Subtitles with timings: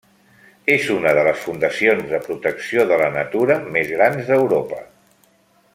[0.75, 4.81] És una de les fundacions de protecció de la natura més grans d'Europa.